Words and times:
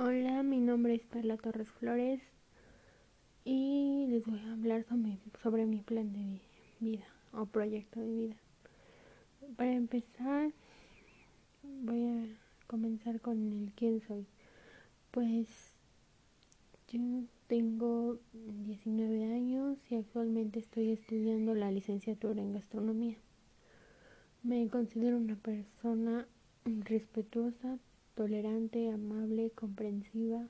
Hola, 0.00 0.44
mi 0.44 0.60
nombre 0.60 0.94
es 0.94 1.02
Perla 1.02 1.36
Torres 1.38 1.68
Flores 1.80 2.20
y 3.44 4.06
les 4.08 4.24
voy 4.24 4.38
a 4.38 4.52
hablar 4.52 4.84
sobre, 5.42 5.66
mi 5.66 5.80
plan 5.80 6.12
de 6.12 6.40
vida 6.78 7.04
o 7.32 7.46
proyecto 7.46 7.98
de 7.98 8.06
vida. 8.06 8.36
Para 9.56 9.72
empezar, 9.72 10.52
voy 11.64 12.04
a 12.04 12.26
comenzar 12.68 13.20
con 13.20 13.52
el 13.52 13.72
quién 13.72 14.00
soy. 14.00 14.24
Pues 15.10 15.48
yo 16.92 17.00
tengo 17.48 18.20
19 18.34 19.34
años 19.34 19.78
y 19.90 19.96
actualmente 19.96 20.60
estoy 20.60 20.92
estudiando 20.92 21.56
la 21.56 21.72
licenciatura 21.72 22.40
en 22.40 22.52
gastronomía. 22.52 23.16
Me 24.44 24.68
considero 24.68 25.16
una 25.16 25.34
persona 25.34 26.28
respetuosa, 26.84 27.78
tolerante, 28.18 28.90
amable, 28.90 29.52
comprensiva. 29.52 30.44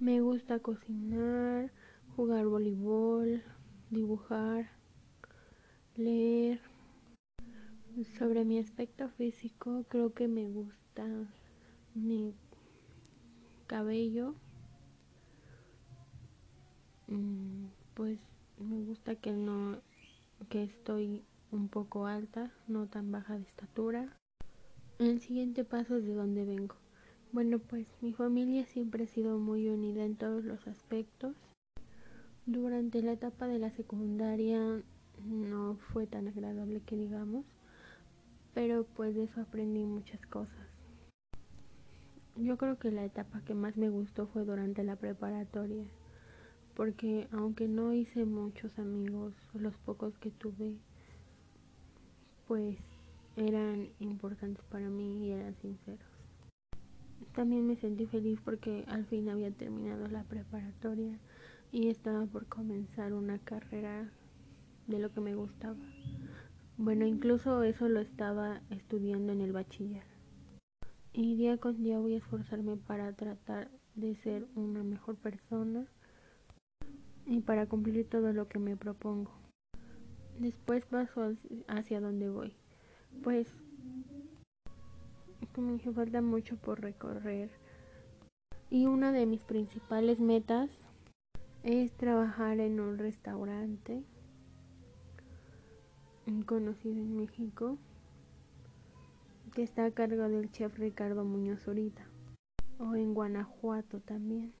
Me 0.00 0.20
gusta 0.20 0.58
cocinar, 0.58 1.70
jugar 2.16 2.44
voleibol, 2.46 3.40
dibujar, 3.88 4.68
leer. 5.94 6.60
Sobre 8.18 8.44
mi 8.44 8.58
aspecto 8.58 9.08
físico, 9.10 9.84
creo 9.88 10.12
que 10.12 10.26
me 10.26 10.48
gusta 10.48 11.06
mi 11.94 12.34
cabello. 13.68 14.34
Mm, 17.06 17.66
pues 17.94 18.18
me 18.58 18.80
gusta 18.80 19.14
que 19.14 19.30
no 19.30 19.78
que 20.48 20.64
estoy 20.64 21.22
un 21.52 21.68
poco 21.68 22.06
alta, 22.06 22.50
no 22.66 22.88
tan 22.88 23.12
baja 23.12 23.34
de 23.34 23.44
estatura. 23.44 24.18
El 25.00 25.20
siguiente 25.20 25.64
paso 25.64 25.96
es 25.96 26.04
de 26.06 26.14
dónde 26.14 26.44
vengo. 26.44 26.76
Bueno, 27.32 27.58
pues 27.58 27.88
mi 28.00 28.12
familia 28.12 28.64
siempre 28.66 29.04
ha 29.04 29.06
sido 29.08 29.40
muy 29.40 29.68
unida 29.68 30.04
en 30.04 30.14
todos 30.14 30.44
los 30.44 30.68
aspectos. 30.68 31.34
Durante 32.46 33.02
la 33.02 33.12
etapa 33.12 33.48
de 33.48 33.58
la 33.58 33.70
secundaria 33.70 34.82
no 35.24 35.76
fue 35.92 36.06
tan 36.06 36.28
agradable 36.28 36.80
que 36.80 36.96
digamos, 36.96 37.44
pero 38.54 38.84
pues 38.84 39.16
de 39.16 39.24
eso 39.24 39.40
aprendí 39.40 39.84
muchas 39.84 40.24
cosas. 40.26 40.68
Yo 42.36 42.56
creo 42.56 42.78
que 42.78 42.92
la 42.92 43.04
etapa 43.04 43.40
que 43.40 43.54
más 43.54 43.76
me 43.76 43.88
gustó 43.88 44.28
fue 44.28 44.44
durante 44.44 44.84
la 44.84 44.94
preparatoria, 44.94 45.86
porque 46.76 47.26
aunque 47.32 47.66
no 47.66 47.92
hice 47.92 48.26
muchos 48.26 48.78
amigos, 48.78 49.34
los 49.54 49.76
pocos 49.78 50.16
que 50.18 50.30
tuve, 50.30 50.76
pues 52.46 52.78
eran 53.36 53.88
importantes 53.98 54.64
para 54.66 54.88
mí 54.88 55.26
y 55.26 55.32
eran 55.32 55.54
sinceros. 55.56 56.06
También 57.34 57.66
me 57.66 57.76
sentí 57.76 58.06
feliz 58.06 58.38
porque 58.44 58.84
al 58.86 59.06
fin 59.06 59.28
había 59.28 59.50
terminado 59.50 60.06
la 60.08 60.22
preparatoria 60.24 61.18
y 61.72 61.88
estaba 61.88 62.26
por 62.26 62.46
comenzar 62.46 63.12
una 63.12 63.38
carrera 63.38 64.08
de 64.86 64.98
lo 65.00 65.12
que 65.12 65.20
me 65.20 65.34
gustaba. 65.34 65.76
Bueno, 66.76 67.06
incluso 67.06 67.62
eso 67.62 67.88
lo 67.88 68.00
estaba 68.00 68.60
estudiando 68.70 69.32
en 69.32 69.40
el 69.40 69.52
bachiller. 69.52 70.04
Y 71.12 71.36
día 71.36 71.56
con 71.58 71.82
día 71.82 71.98
voy 71.98 72.14
a 72.14 72.18
esforzarme 72.18 72.76
para 72.76 73.12
tratar 73.12 73.70
de 73.94 74.16
ser 74.16 74.46
una 74.54 74.82
mejor 74.82 75.16
persona 75.16 75.86
y 77.26 77.40
para 77.40 77.66
cumplir 77.66 78.08
todo 78.08 78.32
lo 78.32 78.48
que 78.48 78.58
me 78.58 78.76
propongo. 78.76 79.32
Después 80.38 80.84
paso 80.86 81.34
hacia 81.68 82.00
donde 82.00 82.28
voy. 82.28 82.56
Pues 83.22 83.48
como 85.54 85.78
que 85.78 85.92
falta 85.92 86.20
mucho 86.20 86.56
por 86.56 86.80
recorrer. 86.80 87.50
Y 88.70 88.86
una 88.86 89.12
de 89.12 89.26
mis 89.26 89.42
principales 89.42 90.18
metas 90.18 90.70
es 91.62 91.92
trabajar 91.92 92.60
en 92.60 92.80
un 92.80 92.98
restaurante 92.98 94.02
conocido 96.44 96.96
en 96.96 97.16
México 97.16 97.78
que 99.54 99.62
está 99.62 99.86
a 99.86 99.90
cargo 99.90 100.28
del 100.28 100.50
chef 100.50 100.78
Ricardo 100.78 101.24
Muñoz 101.24 101.62
Zurita 101.62 102.06
o 102.78 102.94
en 102.94 103.14
Guanajuato 103.14 104.00
también. 104.00 104.52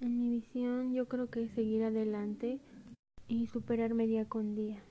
En 0.00 0.18
mi 0.18 0.30
visión 0.30 0.94
yo 0.94 1.08
creo 1.08 1.28
que 1.28 1.44
es 1.44 1.50
seguir 1.52 1.84
adelante 1.84 2.60
y 3.28 3.46
superarme 3.48 4.06
día 4.06 4.24
con 4.24 4.54
día. 4.54 4.82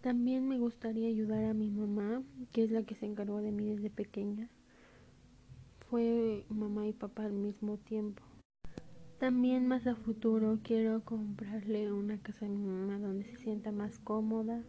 También 0.00 0.48
me 0.48 0.58
gustaría 0.58 1.08
ayudar 1.08 1.44
a 1.44 1.54
mi 1.54 1.70
mamá, 1.70 2.22
que 2.52 2.62
es 2.62 2.70
la 2.70 2.82
que 2.84 2.94
se 2.94 3.06
encargó 3.06 3.40
de 3.40 3.52
mí 3.52 3.74
desde 3.74 3.90
pequeña. 3.90 4.48
Fue 5.90 6.44
mamá 6.48 6.86
y 6.86 6.92
papá 6.92 7.24
al 7.24 7.32
mismo 7.32 7.76
tiempo. 7.78 8.22
También 9.18 9.66
más 9.66 9.86
a 9.86 9.96
futuro 9.96 10.58
quiero 10.62 11.02
comprarle 11.04 11.90
una 11.92 12.18
casa 12.18 12.46
a 12.46 12.48
mi 12.48 12.62
mamá 12.64 12.98
donde 12.98 13.24
se 13.24 13.38
sienta 13.38 13.72
más 13.72 13.98
cómoda 13.98 14.62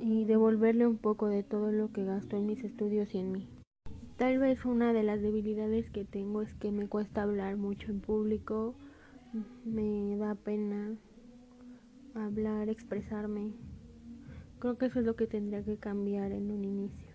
y 0.00 0.24
devolverle 0.24 0.86
un 0.86 0.98
poco 0.98 1.28
de 1.28 1.42
todo 1.42 1.72
lo 1.72 1.92
que 1.92 2.04
gastó 2.04 2.36
en 2.36 2.46
mis 2.46 2.62
estudios 2.62 3.14
y 3.14 3.18
en 3.18 3.32
mí. 3.32 3.48
Tal 4.18 4.38
vez 4.38 4.64
una 4.64 4.92
de 4.92 5.02
las 5.02 5.20
debilidades 5.22 5.90
que 5.90 6.04
tengo 6.04 6.42
es 6.42 6.54
que 6.54 6.72
me 6.72 6.88
cuesta 6.88 7.22
hablar 7.22 7.56
mucho 7.56 7.90
en 7.90 8.00
público, 8.00 8.74
me 9.64 10.16
da 10.16 10.34
pena 10.34 10.94
hablar, 12.14 12.68
expresarme. 12.68 13.52
Creo 14.58 14.78
que 14.78 14.86
eso 14.86 15.00
es 15.00 15.06
lo 15.06 15.16
que 15.16 15.26
tendría 15.26 15.62
que 15.62 15.76
cambiar 15.76 16.32
en 16.32 16.50
un 16.50 16.64
inicio. 16.64 17.14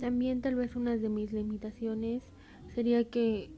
También 0.00 0.40
tal 0.40 0.54
vez 0.54 0.76
una 0.76 0.96
de 0.96 1.08
mis 1.08 1.32
limitaciones 1.32 2.22
sería 2.74 3.04
que 3.04 3.50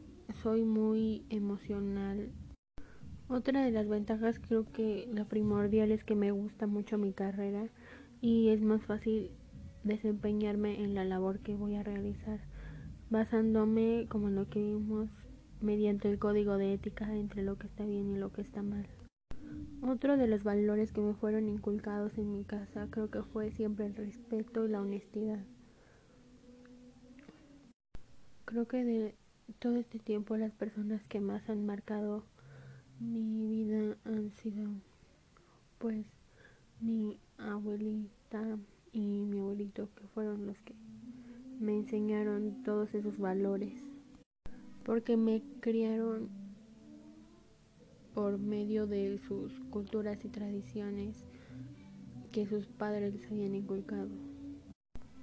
soy 0.43 0.65
muy 0.65 1.25
emocional. 1.31 2.31
Otra 3.29 3.65
de 3.65 3.71
las 3.71 3.89
ventajas 3.89 4.39
creo 4.39 4.71
que 4.73 5.09
la 5.13 5.25
primordial 5.25 5.93
es 5.93 6.05
que 6.05 6.15
me 6.15 6.31
gusta 6.31 6.67
mucho 6.67 6.97
mi 6.97 7.13
carrera 7.13 7.69
y 8.21 8.49
es 8.49 8.63
más 8.63 8.83
fácil 8.85 9.31
desempeñarme 9.85 10.83
en 10.83 10.95
la 10.95 11.05
labor 11.05 11.41
que 11.41 11.55
voy 11.55 11.77
a 11.77 11.83
realizar, 11.83 12.41
basándome, 13.11 14.07
como 14.09 14.29
en 14.29 14.35
lo 14.35 14.49
que 14.49 14.63
vimos, 14.63 15.09
mediante 15.61 16.11
el 16.11 16.19
código 16.19 16.57
de 16.57 16.75
ética 16.75 17.15
entre 17.15 17.43
lo 17.43 17.59
que 17.59 17.67
está 17.67 17.85
bien 17.85 18.11
y 18.11 18.19
lo 18.19 18.33
que 18.33 18.43
está 18.43 18.63
mal. 18.63 18.87
Otro 19.83 20.17
de 20.17 20.27
los 20.27 20.43
valores 20.43 20.93
que 20.93 21.01
me 21.01 21.15
fueron 21.15 21.49
inculcados 21.49 22.19
en 22.19 22.33
mi 22.33 22.45
casa 22.45 22.89
creo 22.91 23.11
que 23.11 23.23
fue 23.23 23.51
siempre 23.51 23.87
el 23.87 23.95
respeto 23.95 24.67
y 24.67 24.69
la 24.69 24.81
honestidad. 24.81 25.45
Creo 28.45 28.67
que 28.67 28.85
de 28.85 29.15
todo 29.59 29.77
este 29.77 29.99
tiempo 29.99 30.37
las 30.37 30.53
personas 30.53 31.05
que 31.05 31.21
más 31.21 31.49
han 31.49 31.65
marcado 31.65 32.25
mi 33.01 33.47
vida 33.47 33.97
han 34.05 34.33
sido 34.33 34.69
pues 35.79 36.07
mi 36.81 37.19
abuelita 37.39 38.59
y 38.93 39.01
mi 39.01 39.39
abuelito 39.39 39.89
que 39.95 40.07
fueron 40.09 40.47
los 40.47 40.61
que 40.63 40.75
me 41.61 41.77
enseñaron 41.77 42.63
todos 42.63 42.95
esos 42.95 43.19
valores 43.19 43.73
porque 44.85 45.17
me 45.17 45.43
criaron 45.61 46.48
por 48.19 48.37
medio 48.37 48.89
de 48.89 49.21
sus 49.29 49.53
culturas 49.71 50.25
y 50.25 50.29
tradiciones 50.29 51.25
que 52.33 52.49
sus 52.49 52.67
padres 52.67 53.15
les 53.15 53.31
habían 53.31 53.55
inculcado. 53.55 54.09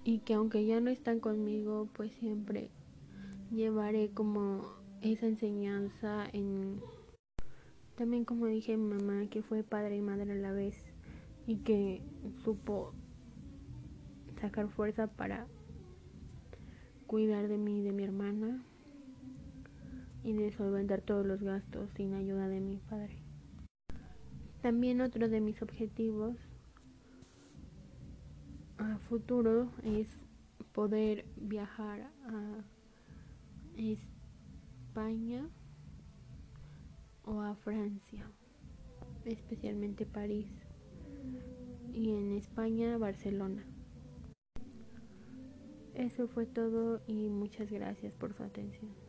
Y 0.06 0.20
que 0.20 0.36
aunque 0.36 0.66
ya 0.66 0.80
no 0.80 0.90
están 0.90 1.20
conmigo, 1.20 1.90
pues 1.92 2.14
siempre 2.14 2.72
llevaré 3.52 4.12
como 4.12 4.62
esa 5.02 5.28
enseñanza 5.28 6.26
en... 6.32 6.80
También 7.98 8.24
como 8.24 8.46
dije 8.46 8.78
mi 8.78 8.94
mamá, 8.94 9.28
que 9.30 9.42
fue 9.42 9.62
padre 9.62 9.98
y 9.98 10.02
madre 10.02 10.32
a 10.32 10.36
la 10.36 10.54
vez 10.54 10.78
y 11.48 11.58
que 11.58 12.02
supo 12.46 12.94
sacar 14.40 14.70
fuerza 14.70 15.08
para 15.08 15.48
cuidar 17.08 17.50
de 17.50 17.58
mí 17.58 17.82
y 17.82 17.84
de 17.84 17.92
mi 17.92 18.06
hermana 18.06 18.64
y 20.26 20.34
de 20.34 20.52
solventar 20.52 21.02
todos 21.02 21.24
los 21.24 21.44
gastos 21.44 21.92
sin 21.92 22.16
ayuda 22.16 22.48
de 22.48 22.60
mi 22.60 22.78
padre. 22.78 23.16
También 24.64 25.02
otro 25.02 25.30
de 25.30 25.40
mis 25.40 25.62
objetivos 25.62 26.36
a 28.80 28.98
futuro 29.08 29.70
es 29.84 30.08
poder 30.74 31.26
viajar 31.36 32.10
a 32.26 32.64
España 33.78 35.48
o 37.24 37.42
a 37.42 37.54
Francia, 37.54 38.26
especialmente 39.26 40.08
París 40.08 40.50
y 41.94 42.10
en 42.10 42.32
España 42.32 42.98
Barcelona. 42.98 43.64
Eso 45.94 46.28
fue 46.28 46.48
todo 46.48 47.04
y 47.06 47.30
muchas 47.30 47.70
gracias 47.70 48.12
por 48.16 48.34
su 48.34 48.42
atención. 48.42 49.05